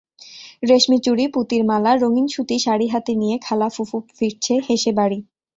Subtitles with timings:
[0.63, 5.19] রেশমি চুড়ি, পুঁতির মালা, রঙিন সুতি শাড়িহাতে নিয়ে খালা ফুপু ফিরছে হেসে বাড়ি।